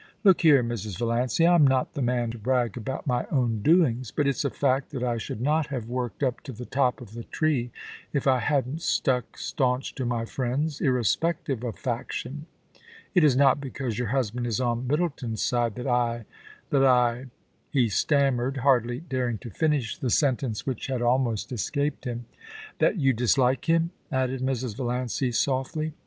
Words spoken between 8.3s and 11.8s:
hadn't stuck staunch to my friends, irrespective of